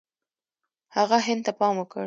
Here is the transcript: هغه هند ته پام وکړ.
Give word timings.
هغه 0.95 1.17
هند 1.27 1.41
ته 1.45 1.51
پام 1.59 1.75
وکړ. 1.79 1.99